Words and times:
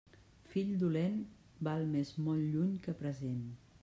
Fill 0.53 0.71
dolent, 0.83 1.19
val 1.67 1.85
més 1.91 2.11
molt 2.29 2.47
lluny 2.55 2.73
que 2.87 2.97
present. 3.03 3.45